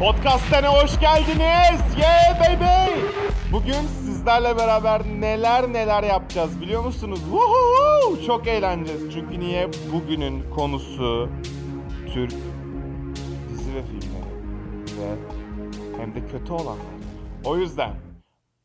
[0.00, 1.98] Podcast'ene hoş geldiniz.
[1.98, 3.00] Yeah baby.
[3.52, 3.72] Bugün
[4.04, 7.20] sizlerle beraber neler neler yapacağız biliyor musunuz?
[7.20, 8.26] Woohoo!
[8.26, 9.12] Çok eğleneceğiz.
[9.12, 9.70] Çünkü niye?
[9.92, 11.28] Bugünün konusu
[12.14, 12.34] Türk
[13.48, 14.30] dizi ve filmleri
[15.00, 15.16] ve
[16.00, 16.86] hem de kötü olanlar.
[17.44, 17.94] O yüzden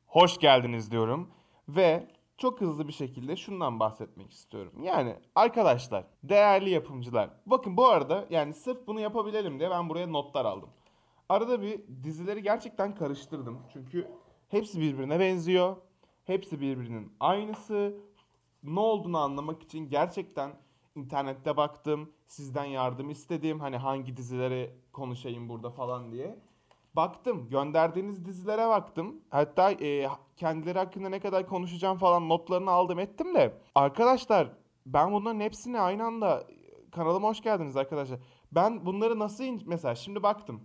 [0.08, 1.30] hoş geldiniz diyorum
[1.68, 2.08] ve
[2.38, 4.74] çok hızlı bir şekilde şundan bahsetmek istiyorum.
[4.84, 7.30] Yani arkadaşlar, değerli yapımcılar.
[7.46, 10.70] Bakın bu arada yani sırf bunu yapabilelim diye ben buraya notlar aldım.
[11.30, 13.60] Arada bir dizileri gerçekten karıştırdım.
[13.74, 14.08] Çünkü
[14.50, 15.76] hepsi birbirine benziyor.
[16.24, 17.98] Hepsi birbirinin aynısı.
[18.64, 20.52] Ne olduğunu anlamak için gerçekten
[20.96, 22.12] internette baktım.
[22.28, 23.60] Sizden yardım istedim.
[23.60, 26.40] Hani hangi dizileri konuşayım burada falan diye.
[26.96, 27.50] Baktım.
[27.50, 29.22] Gönderdiğiniz dizilere baktım.
[29.30, 30.08] Hatta e,
[30.38, 33.58] kendileri hakkında ne kadar konuşacağım falan notlarını aldım ettim de.
[33.76, 34.52] Arkadaşlar
[34.86, 36.48] ben bunların hepsini aynı anda
[36.92, 38.20] kanalıma hoş geldiniz arkadaşlar.
[38.52, 40.62] Ben bunları nasıl mesela şimdi baktım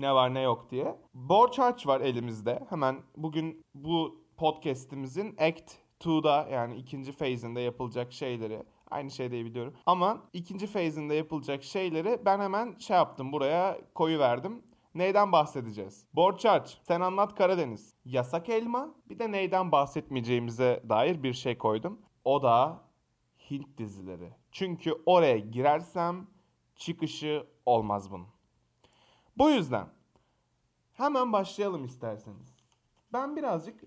[0.00, 0.98] ne var ne yok diye.
[1.14, 2.66] Borç harç var elimizde.
[2.68, 9.74] Hemen bugün bu podcast'imizin Act 2'da yani ikinci phase'inde yapılacak şeyleri aynı şey diye biliyorum.
[9.86, 14.62] Ama ikinci phase'inde yapılacak şeyleri ben hemen şey yaptım buraya koyu verdim.
[14.94, 16.06] Neyden bahsedeceğiz?
[16.14, 22.00] Borç harç, Sen Anlat Karadeniz, Yasak Elma, bir de neyden bahsetmeyeceğimize dair bir şey koydum.
[22.24, 22.82] O da
[23.50, 24.30] Hint dizileri.
[24.52, 26.26] Çünkü oraya girersem
[26.76, 28.35] çıkışı olmaz bunun.
[29.36, 29.86] Bu yüzden
[30.92, 32.56] hemen başlayalım isterseniz.
[33.12, 33.80] Ben birazcık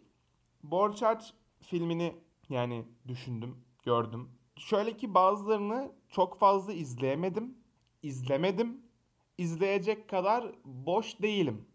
[0.64, 2.16] Borç Harç filmini
[2.50, 4.30] yani düşündüm, gördüm.
[4.56, 7.58] Şöyle ki bazılarını çok fazla izleyemedim,
[8.04, 8.82] izlemedim.
[9.38, 11.66] İzleyecek kadar boş değilim.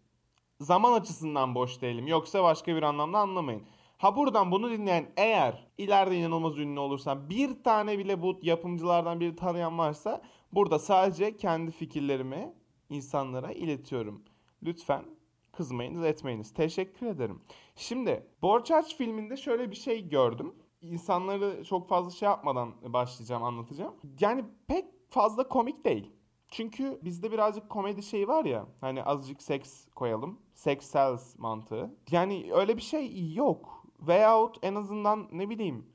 [0.59, 2.07] Zaman açısından boş değilim.
[2.07, 3.63] Yoksa başka bir anlamda anlamayın.
[3.97, 9.35] Ha buradan bunu dinleyen eğer ileride inanılmaz ünlü olursam bir tane bile bu yapımcılardan biri
[9.35, 12.53] tanıyan varsa burada sadece kendi fikirlerimi
[12.89, 14.23] insanlara iletiyorum.
[14.63, 15.05] Lütfen
[15.51, 16.53] kızmayınız etmeyiniz.
[16.53, 17.41] Teşekkür ederim.
[17.75, 20.55] Şimdi Borç Harç filminde şöyle bir şey gördüm.
[20.81, 23.95] İnsanları çok fazla şey yapmadan başlayacağım anlatacağım.
[24.19, 26.11] Yani pek fazla komik değil.
[26.51, 30.39] Çünkü bizde birazcık komedi şeyi var ya hani azıcık seks koyalım.
[30.53, 31.95] Sex sells mantığı.
[32.11, 33.85] Yani öyle bir şey yok.
[33.99, 35.85] Veyahut en azından ne bileyim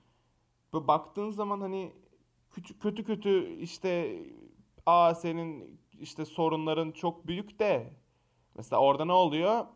[0.73, 1.93] böyle baktığın zaman hani
[2.51, 4.23] kötü kötü, kötü işte
[4.87, 7.93] aa senin işte sorunların çok büyük de
[8.55, 9.67] mesela orada ne oluyor?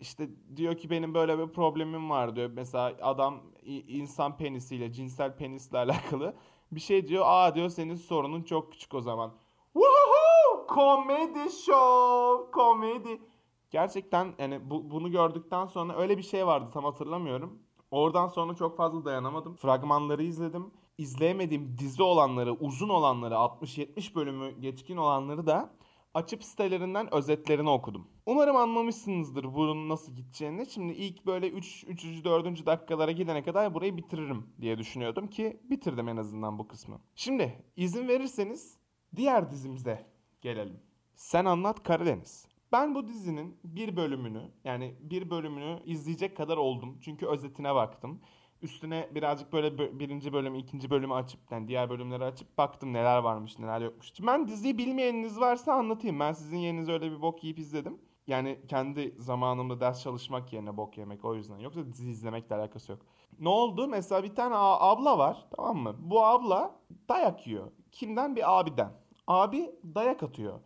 [0.00, 2.50] İşte diyor ki benim böyle bir problemim var diyor.
[2.54, 6.34] Mesela adam insan penisiyle, cinsel penisle alakalı
[6.72, 7.24] bir şey diyor.
[7.26, 9.32] Aa diyor senin sorunun çok küçük o zaman.
[9.72, 10.66] Woohoo!
[10.66, 13.22] Komedi show, komedi.
[13.70, 17.58] Gerçekten yani bu, bunu gördükten sonra öyle bir şey vardı tam hatırlamıyorum.
[17.90, 19.54] Oradan sonra çok fazla dayanamadım.
[19.54, 20.70] Fragmanları izledim.
[20.98, 25.72] İzleyemediğim dizi olanları, uzun olanları, 60-70 bölümü geçkin olanları da
[26.14, 28.08] açıp sitelerinden özetlerini okudum.
[28.26, 30.66] Umarım anlamışsınızdır bunun nasıl gideceğini.
[30.66, 31.84] Şimdi ilk böyle 3.
[31.88, 32.24] 3.
[32.24, 32.66] 4.
[32.66, 37.00] dakikalara gidene kadar burayı bitiririm diye düşünüyordum ki bitirdim en azından bu kısmı.
[37.14, 38.78] Şimdi izin verirseniz
[39.16, 40.06] diğer dizimize
[40.40, 40.80] gelelim.
[41.14, 42.46] Sen Anlat Karadeniz.
[42.72, 46.98] Ben bu dizinin bir bölümünü yani bir bölümünü izleyecek kadar oldum.
[47.00, 48.20] Çünkü özetine baktım.
[48.62, 53.58] Üstüne birazcık böyle birinci bölüm, ikinci bölümü açıp yani diğer bölümleri açıp baktım neler varmış,
[53.58, 54.12] neler yokmuş.
[54.26, 56.20] Ben diziyi bilmeyeniniz varsa anlatayım.
[56.20, 58.00] Ben sizin yerinize öyle bir bok yiyip izledim.
[58.26, 61.58] Yani kendi zamanımda ders çalışmak yerine bok yemek o yüzden.
[61.58, 63.02] Yoksa dizi izlemekle alakası yok.
[63.38, 63.88] Ne oldu?
[63.88, 65.96] Mesela bir tane abla var tamam mı?
[65.98, 66.74] Bu abla
[67.08, 67.70] dayak yiyor.
[67.92, 68.36] Kimden?
[68.36, 68.92] Bir abiden.
[69.26, 70.60] Abi dayak atıyor.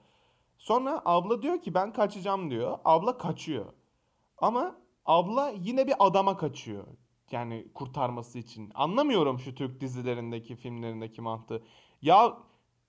[0.58, 2.78] Sonra abla diyor ki ben kaçacağım diyor.
[2.84, 3.66] Abla kaçıyor.
[4.38, 4.76] Ama
[5.06, 6.84] abla yine bir adama kaçıyor.
[7.30, 8.70] Yani kurtarması için.
[8.74, 11.62] Anlamıyorum şu Türk dizilerindeki, filmlerindeki mantığı.
[12.02, 12.38] Ya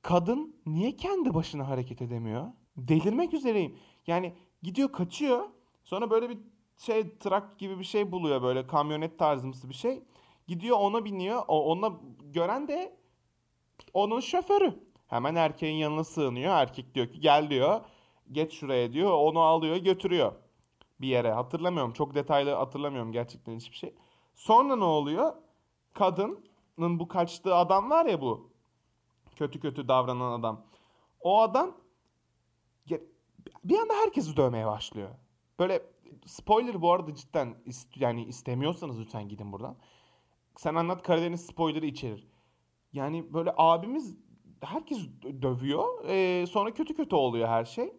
[0.02, 2.48] kadın niye kendi başına hareket edemiyor?
[2.78, 3.76] Delirmek üzereyim.
[4.08, 4.34] Yani
[4.64, 5.46] gidiyor kaçıyor.
[5.84, 6.38] Sonra böyle bir
[6.78, 10.04] şey trak gibi bir şey buluyor böyle kamyonet tarzımsı bir şey.
[10.48, 11.44] Gidiyor ona biniyor.
[11.48, 11.92] O ona
[12.34, 12.98] gören de
[13.94, 14.80] onun şoförü.
[15.08, 16.54] Hemen erkeğin yanına sığınıyor.
[16.54, 17.82] Erkek diyor ki gel diyor.
[18.32, 19.12] Geç şuraya diyor.
[19.12, 20.34] Onu alıyor götürüyor
[21.02, 21.32] bir yere.
[21.32, 21.94] Hatırlamıyorum.
[21.94, 23.94] Çok detaylı hatırlamıyorum gerçekten hiçbir şey.
[24.38, 25.34] Sonra ne oluyor?
[25.94, 28.52] Kadının bu kaçtığı adam var ya bu.
[29.36, 30.66] Kötü kötü davranan adam.
[31.20, 31.78] O adam
[33.64, 35.10] bir anda herkesi dövmeye başlıyor.
[35.60, 35.84] Böyle
[36.26, 39.78] spoiler bu arada cidden ist yani istemiyorsanız lütfen gidin buradan.
[40.56, 42.28] Sen anlat Karadeniz spoiler'ı içerir.
[42.94, 44.18] Yani böyle abimiz
[44.62, 44.98] herkes
[45.42, 46.06] dövüyor.
[46.08, 47.94] Ee, sonra kötü kötü oluyor her şey.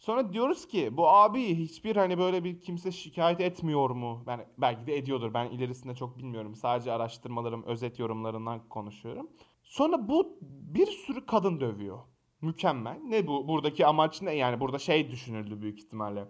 [0.00, 4.22] Sonra diyoruz ki bu abi hiçbir hani böyle bir kimse şikayet etmiyor mu?
[4.26, 5.34] Ben belki de ediyordur.
[5.34, 6.54] Ben ilerisinde çok bilmiyorum.
[6.54, 9.30] Sadece araştırmalarım, özet yorumlarından konuşuyorum.
[9.62, 11.98] Sonra bu bir sürü kadın dövüyor.
[12.40, 12.98] Mükemmel.
[13.04, 13.48] Ne bu?
[13.48, 14.34] Buradaki amaç ne?
[14.34, 16.28] Yani burada şey düşünüldü büyük ihtimalle.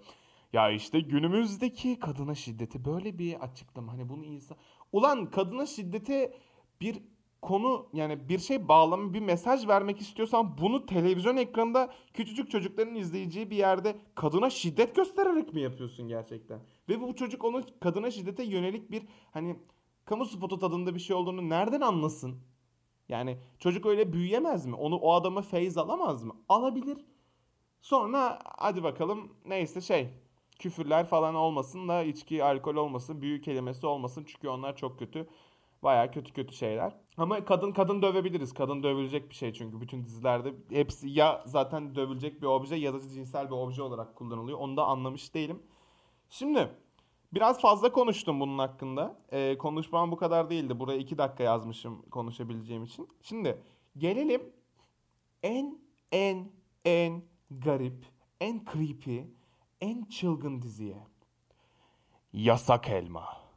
[0.52, 3.92] Ya işte günümüzdeki kadına şiddeti böyle bir açıklama.
[3.92, 4.56] Hani bunu insan...
[4.92, 6.34] Ulan kadına şiddete
[6.80, 7.02] bir
[7.42, 13.50] konu yani bir şey bağlama bir mesaj vermek istiyorsan bunu televizyon ekranında küçücük çocukların izleyeceği
[13.50, 16.60] bir yerde kadına şiddet göstererek mi yapıyorsun gerçekten?
[16.88, 19.56] Ve bu çocuk onun kadına şiddete yönelik bir hani
[20.04, 22.40] kamu spotu tadında bir şey olduğunu nereden anlasın?
[23.08, 24.74] Yani çocuk öyle büyüyemez mi?
[24.74, 26.36] Onu o adama feyz alamaz mı?
[26.48, 26.98] Alabilir.
[27.82, 30.08] Sonra hadi bakalım neyse şey
[30.58, 35.28] küfürler falan olmasın da içki, alkol olmasın, büyük kelimesi olmasın çünkü onlar çok kötü.
[35.82, 36.96] Baya kötü kötü şeyler.
[37.16, 38.54] Ama kadın kadın dövebiliriz.
[38.54, 43.00] Kadın dövülecek bir şey çünkü bütün dizilerde hepsi ya zaten dövülecek bir obje ya da
[43.00, 44.58] cinsel bir obje olarak kullanılıyor.
[44.58, 45.62] Onu da anlamış değilim.
[46.30, 46.70] Şimdi
[47.32, 49.16] biraz fazla konuştum bunun hakkında.
[49.32, 50.78] Ee, konuşmam bu kadar değildi.
[50.80, 53.08] Buraya iki dakika yazmışım konuşabileceğim için.
[53.22, 53.58] Şimdi
[53.98, 54.42] gelelim
[55.42, 55.78] en
[56.12, 56.52] en
[56.84, 58.06] en garip,
[58.40, 59.20] en creepy,
[59.80, 60.96] en çılgın diziye.
[62.32, 63.49] Yasak Elma.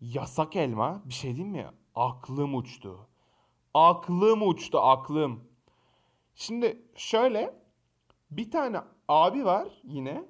[0.00, 1.66] Yasak elma bir şey diyeyim mi?
[1.94, 3.08] Aklım uçtu.
[3.74, 5.44] Aklım uçtu aklım.
[6.34, 7.54] Şimdi şöyle
[8.30, 10.24] bir tane abi var yine.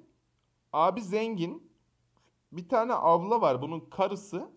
[0.73, 1.71] Abi zengin.
[2.51, 4.49] Bir tane abla var bunun karısı.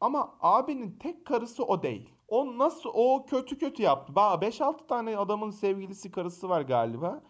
[0.00, 2.10] Ama abinin tek karısı o değil.
[2.28, 4.12] O nasıl o kötü kötü yaptı.
[4.12, 7.22] 5-6 tane adamın sevgilisi karısı var galiba.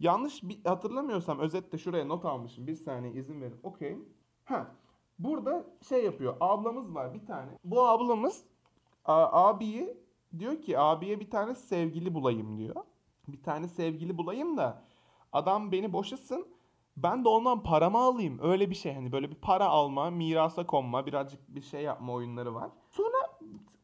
[0.00, 2.66] Yanlış bir hatırlamıyorsam özetle şuraya not almışım.
[2.66, 3.60] Bir saniye izin verin.
[3.62, 3.98] Okey.
[4.44, 4.74] Ha.
[5.18, 6.36] Burada şey yapıyor.
[6.40, 7.50] Ablamız var bir tane.
[7.64, 8.44] Bu ablamız
[9.04, 9.96] a- abiyi
[10.38, 12.76] diyor ki abiye bir tane sevgili bulayım diyor.
[13.28, 14.82] Bir tane sevgili bulayım da
[15.32, 16.46] adam beni boşasın.
[16.96, 18.38] Ben de ondan paramı alayım.
[18.42, 22.54] Öyle bir şey hani böyle bir para alma, mirasa konma, birazcık bir şey yapma oyunları
[22.54, 22.70] var.
[22.90, 23.03] Sonra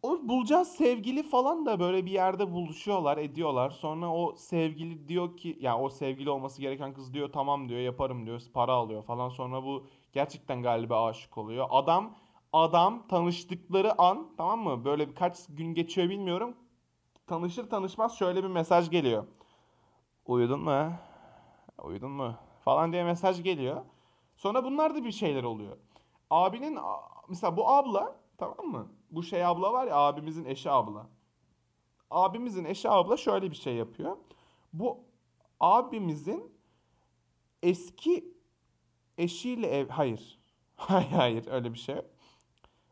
[0.03, 3.71] o bulacağız sevgili falan da böyle bir yerde buluşuyorlar, ediyorlar.
[3.71, 7.81] Sonra o sevgili diyor ki ya yani o sevgili olması gereken kız diyor tamam diyor
[7.81, 9.29] yaparım diyor para alıyor falan.
[9.29, 11.67] Sonra bu gerçekten galiba aşık oluyor.
[11.71, 12.15] Adam
[12.53, 14.85] adam tanıştıkları an tamam mı?
[14.85, 16.57] Böyle birkaç gün geçiyor bilmiyorum.
[17.27, 19.27] Tanışır tanışmaz şöyle bir mesaj geliyor.
[20.27, 20.93] Uyudun mu?
[21.83, 22.35] Uyudun mu?
[22.65, 23.85] Falan diye mesaj geliyor.
[24.37, 25.77] Sonra bunlar da bir şeyler oluyor.
[26.31, 26.79] Abinin
[27.29, 28.89] mesela bu abla tamam mı?
[29.11, 31.07] Bu şey abla var ya abimizin eşi abla.
[32.11, 34.17] Abimizin eşi abla şöyle bir şey yapıyor.
[34.73, 34.99] Bu
[35.61, 36.53] abimizin
[37.63, 38.35] eski
[39.19, 39.89] eşiyle ev...
[39.89, 40.41] Hayır.
[40.77, 41.97] hayır hayır öyle bir şey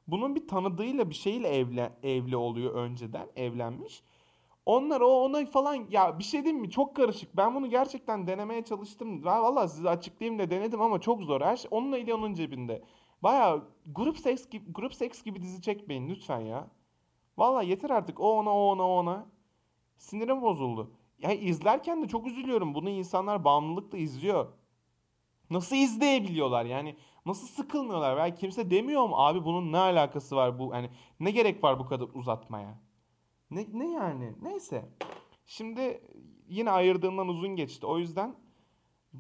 [0.09, 3.29] Bunun bir tanıdığıyla bir şeyle evlen evli oluyor önceden.
[3.37, 4.03] Evlenmiş.
[4.67, 6.70] Onlar o ona falan ya bir şey diyeyim mi?
[6.70, 7.37] Çok karışık.
[7.37, 9.25] Ben bunu gerçekten denemeye çalıştım.
[9.25, 11.41] Valla size açıklayayım da denedim ama çok zor.
[11.41, 12.82] Her şey onunla ile onun cebinde.
[13.23, 16.70] Baya grup seks gibi grup seks gibi dizi çekmeyin lütfen ya.
[17.38, 18.20] Valla yeter artık.
[18.20, 19.26] O ona o ona o ona.
[19.97, 20.91] Sinirim bozuldu.
[21.19, 22.75] Ya izlerken de çok üzülüyorum.
[22.75, 24.53] Bunu insanlar bağımlılıkla izliyor.
[25.50, 30.73] Nasıl izleyebiliyorlar yani nasıl sıkılmıyorlar veya kimse demiyor mu abi bunun ne alakası var bu
[30.73, 32.79] hani ne gerek var bu kadar uzatmaya?
[33.50, 34.88] Ne, ne yani neyse.
[35.47, 36.03] Şimdi
[36.49, 38.35] yine ayırdığımdan uzun geçti o yüzden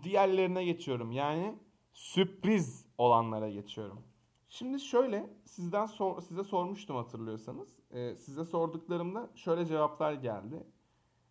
[0.02, 1.54] diğerlerine geçiyorum yani
[1.92, 4.02] sürpriz olanlara geçiyorum.
[4.48, 7.78] Şimdi şöyle sizden sor, size sormuştum hatırlıyorsanız.
[7.90, 10.66] Ee, size sorduklarımda şöyle cevaplar geldi.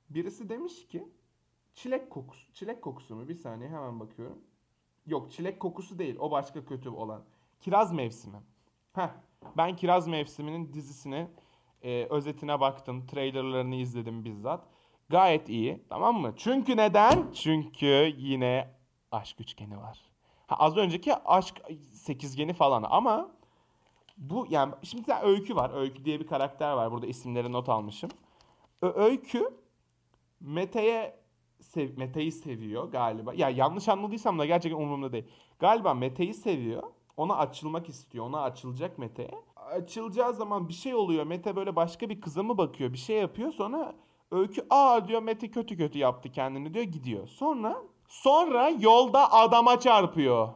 [0.10, 1.08] Birisi demiş ki
[1.74, 2.54] çilek kokusu.
[2.54, 3.28] Çilek kokusu mu?
[3.28, 4.42] Bir saniye hemen bakıyorum.
[5.06, 6.16] Yok çilek kokusu değil.
[6.20, 7.24] O başka kötü olan.
[7.60, 8.38] Kiraz mevsimi.
[8.94, 9.10] Heh,
[9.58, 11.32] ben Kiraz mevsiminin dizisine
[11.82, 13.08] e, özetine baktım.
[13.08, 14.68] Trailerlarını izledim bizzat.
[15.10, 15.84] Gayet iyi.
[15.90, 16.34] Tamam mı?
[16.38, 17.32] Çünkü neden?
[17.34, 18.76] Çünkü yine
[19.12, 20.07] aşk üçgeni var.
[20.48, 21.62] Ha, az önceki aşk
[21.92, 23.32] sekizgeni falan ama
[24.18, 25.72] bu yani şimdi öykü var.
[25.74, 26.92] Öykü diye bir karakter var.
[26.92, 28.10] Burada isimleri not almışım.
[28.82, 29.50] Ö- öykü
[30.42, 31.20] Mete'ye
[31.62, 33.34] sev Mete'yi seviyor galiba.
[33.34, 35.26] Ya yanlış anladıysam da gerçekten umurumda değil.
[35.60, 36.84] Galiba Mete'yi seviyor.
[37.18, 38.26] Ona açılmak istiyor.
[38.26, 39.32] Ona açılacak Mete.
[39.56, 41.26] Açılacağı zaman bir şey oluyor.
[41.26, 42.94] Mete böyle başka bir kıza mı bakıyor?
[42.94, 43.52] Bir şey yapıyor.
[43.52, 43.96] Sonra
[44.32, 47.28] Öykü aa diyor Mete kötü kötü yaptı kendini diyor gidiyor.
[47.28, 50.50] Sonra sonra yolda adama çarpıyor.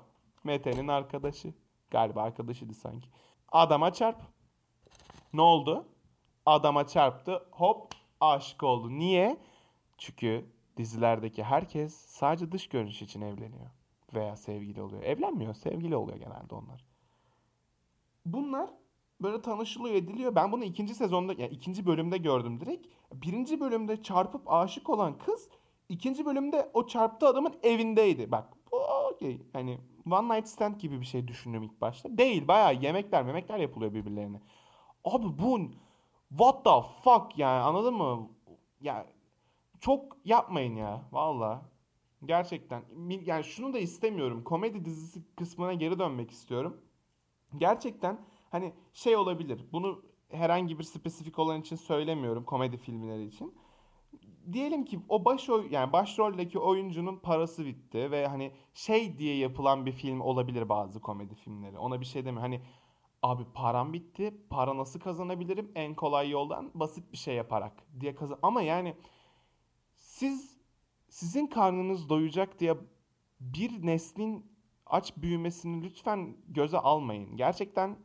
[0.43, 1.53] Mete'nin arkadaşı.
[1.91, 3.09] Galiba arkadaşıydı sanki.
[3.51, 4.21] Adama çarp.
[5.33, 5.85] Ne oldu?
[6.45, 7.47] Adama çarptı.
[7.51, 7.91] Hop
[8.21, 8.89] aşık oldu.
[8.89, 9.37] Niye?
[9.97, 10.45] Çünkü
[10.77, 13.69] dizilerdeki herkes sadece dış görünüş için evleniyor.
[14.13, 15.03] Veya sevgili oluyor.
[15.03, 16.85] Evlenmiyor, sevgili oluyor genelde onlar.
[18.25, 18.69] Bunlar
[19.21, 20.35] böyle tanışılıyor ediliyor.
[20.35, 22.87] Ben bunu ikinci sezonda, yani ikinci bölümde gördüm direkt.
[23.13, 25.49] Birinci bölümde çarpıp aşık olan kız
[25.91, 28.31] ikinci bölümde o çarptığı adamın evindeydi.
[28.31, 28.57] Bak
[29.11, 29.41] okey.
[29.53, 29.79] Hani
[30.11, 32.17] one night stand gibi bir şey düşündüm ilk başta.
[32.17, 34.41] Değil bayağı yemekler memekler yapılıyor birbirlerine.
[35.05, 35.59] Abi bu
[36.29, 38.29] what the fuck yani anladın mı?
[38.81, 39.05] Yani
[39.79, 41.61] çok yapmayın ya valla.
[42.25, 42.83] Gerçekten.
[43.25, 44.43] Yani şunu da istemiyorum.
[44.43, 46.81] Komedi dizisi kısmına geri dönmek istiyorum.
[47.57, 48.19] Gerçekten
[48.51, 49.65] hani şey olabilir.
[49.71, 53.55] Bunu herhangi bir spesifik olan için söylemiyorum komedi filmleri için.
[54.53, 59.85] Diyelim ki o baş oy yani başroldeki oyuncunun parası bitti ve hani şey diye yapılan
[59.85, 61.77] bir film olabilir bazı komedi filmleri.
[61.77, 62.51] Ona bir şey demiyorum.
[62.51, 62.61] Hani
[63.21, 64.33] abi param bitti.
[64.49, 65.71] Para nasıl kazanabilirim?
[65.75, 68.39] En kolay yoldan basit bir şey yaparak diye kazan.
[68.41, 68.95] Ama yani
[69.95, 70.57] siz
[71.09, 72.77] sizin karnınız doyacak diye
[73.39, 74.51] bir neslin
[74.85, 77.37] aç büyümesini lütfen göze almayın.
[77.37, 77.97] Gerçekten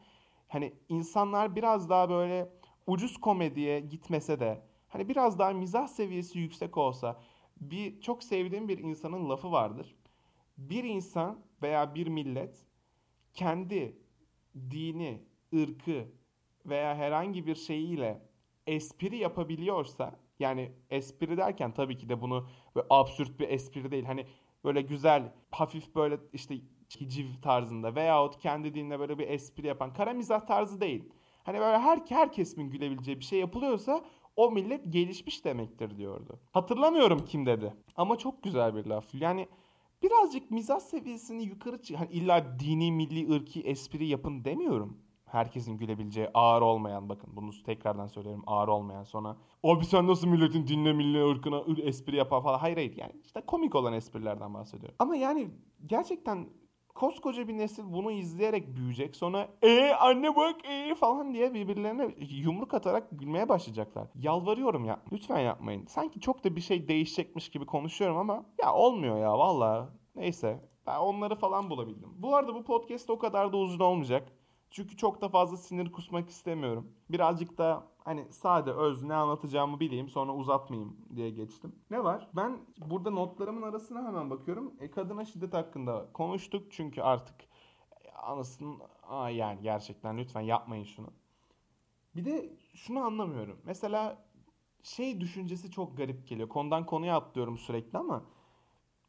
[0.48, 2.52] hani insanlar biraz daha böyle
[2.86, 4.62] ucuz komediye gitmese de
[4.96, 7.20] hani biraz daha mizah seviyesi yüksek olsa
[7.60, 9.96] bir çok sevdiğim bir insanın lafı vardır.
[10.58, 12.66] Bir insan veya bir millet
[13.34, 13.98] kendi
[14.70, 15.22] dini,
[15.54, 16.08] ırkı
[16.66, 18.22] veya herhangi bir şeyiyle
[18.66, 24.04] espri yapabiliyorsa yani espri derken tabii ki de bunu böyle absürt bir espri değil.
[24.04, 24.26] Hani
[24.64, 26.54] böyle güzel, hafif böyle işte
[27.00, 31.04] hiciv tarzında veyahut kendi dinle böyle bir espri yapan kara mizah tarzı değil.
[31.42, 34.04] Hani böyle her, her gülebileceği bir şey yapılıyorsa
[34.36, 36.40] o millet gelişmiş demektir diyordu.
[36.52, 37.74] Hatırlamıyorum kim dedi.
[37.96, 39.14] Ama çok güzel bir laf.
[39.14, 39.48] Yani
[40.02, 41.96] birazcık mizah seviyesini yukarı çık.
[41.96, 48.06] Hani illa dini, milli, ırki espri yapın demiyorum herkesin gülebileceği ağır olmayan bakın bunu tekrardan
[48.06, 52.58] söylüyorum ağır olmayan sonra abi sen nasıl milletin dinle milli ırkına ır espri yapar falan
[52.58, 54.96] hayır hayır yani işte komik olan esprilerden bahsediyorum.
[54.98, 55.50] Ama yani
[55.86, 56.48] gerçekten
[56.96, 59.16] koskoca bir nesil bunu izleyerek büyüyecek.
[59.16, 64.08] Sonra e anne bak e falan diye birbirlerine yumruk atarak gülmeye başlayacaklar.
[64.14, 65.86] Yalvarıyorum ya lütfen yapmayın.
[65.86, 69.88] Sanki çok da bir şey değişecekmiş gibi konuşuyorum ama ya olmuyor ya valla.
[70.14, 72.10] Neyse ben onları falan bulabildim.
[72.18, 74.32] Bu arada bu podcast o kadar da uzun olmayacak.
[74.70, 76.92] Çünkü çok da fazla sinir kusmak istemiyorum.
[77.10, 81.74] Birazcık da hani sade öz ne anlatacağımı bileyim sonra uzatmayayım diye geçtim.
[81.90, 82.28] Ne var?
[82.36, 84.74] Ben burada notlarımın arasına hemen bakıyorum.
[84.80, 87.36] E, kadına şiddet hakkında konuştuk çünkü artık
[88.04, 91.08] e, anasının aa yani gerçekten lütfen yapmayın şunu.
[92.16, 93.58] Bir de şunu anlamıyorum.
[93.64, 94.26] Mesela
[94.82, 96.48] şey düşüncesi çok garip geliyor.
[96.48, 98.24] Konudan konuya atlıyorum sürekli ama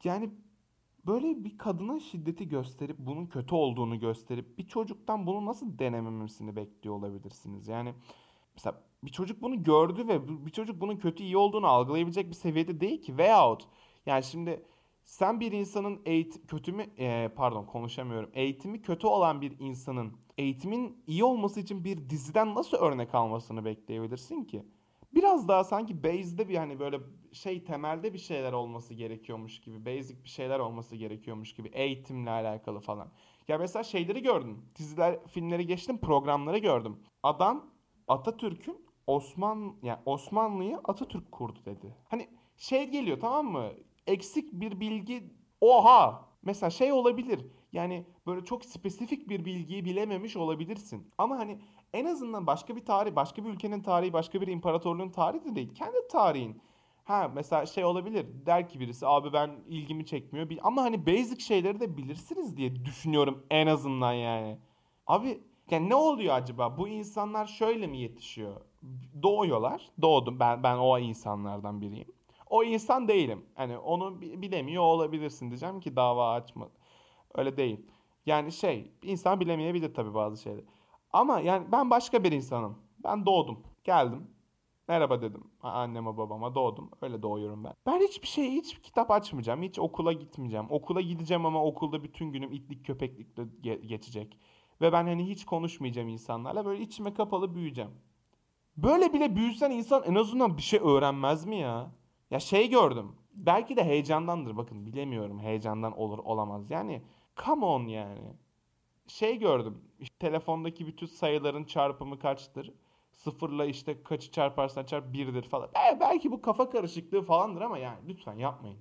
[0.04, 0.32] yani
[1.08, 6.96] Böyle bir kadına şiddeti gösterip bunun kötü olduğunu gösterip bir çocuktan bunu nasıl denememesini bekliyor
[6.96, 7.68] olabilirsiniz?
[7.68, 7.94] Yani
[8.56, 12.80] mesela bir çocuk bunu gördü ve bir çocuk bunun kötü iyi olduğunu algılayabilecek bir seviyede
[12.82, 13.68] değil ki veyahut
[14.06, 14.66] yani şimdi
[15.04, 18.30] sen bir insanın eğitim kötü mü e, pardon konuşamıyorum.
[18.34, 24.44] Eğitimi kötü olan bir insanın eğitimin iyi olması için bir diziden nasıl örnek almasını bekleyebilirsin
[24.44, 24.66] ki?
[25.18, 27.00] Biraz daha sanki base'de bir hani böyle
[27.32, 29.86] şey temelde bir şeyler olması gerekiyormuş gibi.
[29.86, 31.68] Basic bir şeyler olması gerekiyormuş gibi.
[31.68, 33.12] Eğitimle alakalı falan.
[33.48, 34.66] Ya mesela şeyleri gördüm.
[34.76, 37.00] Diziler, filmleri geçtim, programları gördüm.
[37.24, 37.72] Adam
[38.08, 41.96] Atatürk'ün Osman yani Osmanlı'yı Atatürk kurdu dedi.
[42.10, 43.72] Hani şey geliyor tamam mı?
[44.08, 45.24] Eksik bir bilgi
[45.62, 47.46] oha Mesela şey olabilir.
[47.72, 51.12] Yani böyle çok spesifik bir bilgiyi bilememiş olabilirsin.
[51.18, 51.60] Ama hani
[51.94, 55.74] en azından başka bir tarih, başka bir ülkenin tarihi, başka bir imparatorluğun tarihi de değil.
[55.76, 56.62] Kendi tarihin.
[57.04, 58.26] Ha mesela şey olabilir.
[58.46, 60.50] Der ki birisi abi ben ilgimi çekmiyor.
[60.64, 64.58] Ama hani basic şeyleri de bilirsiniz diye düşünüyorum en azından yani.
[65.08, 66.78] Abi yani ne oluyor acaba?
[66.78, 68.62] Bu insanlar şöyle mi yetişiyor?
[69.24, 69.90] Doğuyorlar.
[70.02, 70.40] Doğdum.
[70.40, 72.08] Ben ben o insanlardan biriyim.
[72.50, 73.46] O insan değilim.
[73.56, 76.70] Hani onu bilemiyor olabilirsin diyeceğim ki dava açma.
[77.36, 77.86] Öyle değil.
[78.26, 80.66] Yani şey insan bilemeyebilir tabii bazı şeyleri.
[81.14, 82.78] Ama yani ben başka bir insanım.
[83.04, 83.64] Ben doğdum.
[83.84, 84.28] Geldim.
[84.88, 86.92] Merhaba dedim anneme babama doğdum.
[87.02, 87.74] Öyle doğuyorum ben.
[87.86, 89.62] Ben hiçbir şey hiç kitap açmayacağım.
[89.62, 90.66] Hiç okula gitmeyeceğim.
[90.70, 94.38] Okula gideceğim ama okulda bütün günüm itlik köpeklikle ge- geçecek.
[94.82, 96.66] Ve ben hani hiç konuşmayacağım insanlarla.
[96.66, 97.92] Böyle içime kapalı büyüyeceğim.
[98.78, 101.92] Böyle bile büyüsen insan en azından bir şey öğrenmez mi ya?
[102.32, 103.16] Ya şey gördüm.
[103.34, 104.58] Belki de heyecandandır.
[104.58, 105.40] Bakın bilemiyorum.
[105.40, 106.72] Heyecandan olur olamaz.
[106.72, 107.02] Yani
[107.46, 108.34] come on yani.
[109.08, 109.82] Şey gördüm.
[110.00, 112.74] İşte telefondaki bütün sayıların çarpımı kaçtır?
[113.12, 115.70] Sıfırla işte kaçı çarparsan çarp birdir falan.
[115.70, 118.80] E, belki bu kafa karışıklığı falandır ama yani lütfen yapmayın.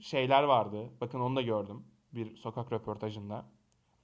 [0.00, 0.90] Şeyler vardı.
[1.00, 1.84] Bakın onu da gördüm.
[2.12, 3.46] Bir sokak röportajında.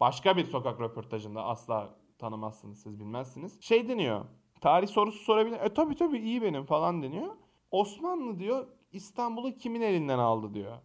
[0.01, 3.61] Başka bir sokak röportajında asla tanımazsınız siz bilmezsiniz.
[3.61, 4.25] Şey deniyor.
[4.61, 5.61] Tarih sorusu sorabilir.
[5.61, 7.37] E tabii tabii iyi benim falan deniyor.
[7.71, 10.79] Osmanlı diyor İstanbul'u kimin elinden aldı diyor.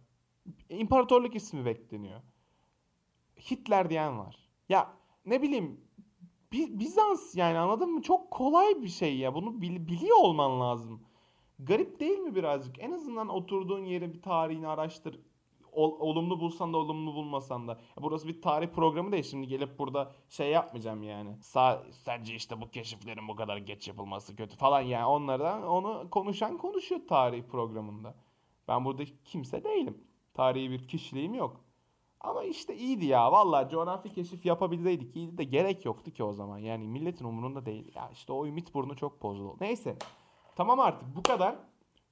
[0.68, 2.20] İmparatorluk ismi bekleniyor.
[3.50, 4.36] Hitler diyen var.
[4.68, 4.92] Ya
[5.26, 5.80] ne bileyim
[6.52, 8.02] Bizans yani anladın mı?
[8.02, 9.34] Çok kolay bir şey ya.
[9.34, 11.00] Bunu bil, biliyor olman lazım.
[11.58, 12.78] Garip değil mi birazcık?
[12.78, 15.20] En azından oturduğun yeri bir tarihini araştır.
[15.72, 17.80] ol- olumlu bulsan da olumlu bulmasan da.
[18.00, 21.36] Burası bir tarih programı değil şimdi gelip burada şey yapmayacağım yani.
[21.42, 26.58] Sa sence işte bu keşiflerin bu kadar geç yapılması kötü falan yani onlardan onu konuşan
[26.58, 28.14] konuşuyor tarih programında.
[28.68, 29.98] Ben burada kimse değilim.
[30.34, 31.60] Tarihi bir kişiliğim yok.
[32.20, 33.32] Ama işte iyiydi ya.
[33.32, 36.58] Vallahi coğrafi keşif yapabilseydik iyiydi de gerek yoktu ki o zaman.
[36.58, 37.92] Yani milletin umurunda değil.
[37.94, 39.56] Ya işte o ümit burnu çok bozuldu.
[39.60, 39.96] Neyse.
[40.56, 41.56] Tamam artık bu kadar.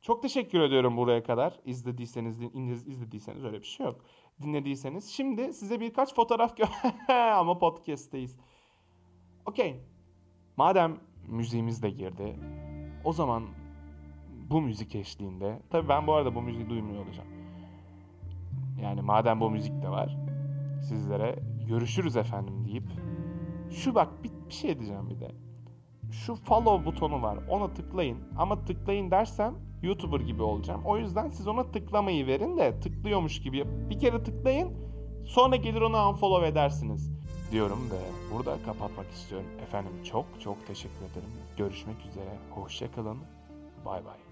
[0.02, 1.60] Çok teşekkür ediyorum buraya kadar.
[1.64, 4.00] İzlediyseniz, iz- izlediyseniz öyle bir şey yok.
[4.42, 5.10] Dinlediyseniz.
[5.10, 8.38] Şimdi size birkaç fotoğraf gö- ama podcast'teyiz.
[9.46, 9.80] Okey.
[10.56, 10.96] Madem
[11.26, 12.36] müziğimiz de girdi.
[13.04, 13.46] O zaman
[14.50, 15.62] bu müzik eşliğinde.
[15.70, 17.28] Tabii ben bu arada bu müziği duymuyor olacağım.
[18.82, 20.18] Yani madem bu müzik de var.
[20.82, 22.85] Sizlere görüşürüz efendim deyip.
[23.70, 25.30] Şu bak bir, bir şey diyeceğim bir de.
[26.12, 27.38] Şu follow butonu var.
[27.49, 28.18] Ona tıklayın.
[28.38, 30.82] Ama tıklayın dersem YouTuber gibi olacağım.
[30.85, 33.64] O yüzden siz ona tıklamayı verin de tıklıyormuş gibi.
[33.90, 34.73] Bir kere tıklayın.
[35.25, 37.11] Sonra gelir onu unfollow edersiniz.
[37.52, 39.47] Diyorum ve burada kapatmak istiyorum.
[39.62, 41.30] Efendim çok çok teşekkür ederim.
[41.56, 42.38] Görüşmek üzere.
[42.50, 43.18] Hoşça kalın.
[43.85, 44.27] Bay bay.